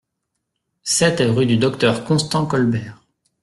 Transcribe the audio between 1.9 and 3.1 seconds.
Constant Colbert